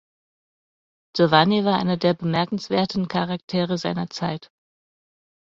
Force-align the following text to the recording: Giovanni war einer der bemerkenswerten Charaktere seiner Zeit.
Giovanni 1.15 1.63
war 1.63 1.77
einer 1.77 1.95
der 1.95 2.15
bemerkenswerten 2.15 3.07
Charaktere 3.07 3.77
seiner 3.77 4.09
Zeit. 4.09 4.49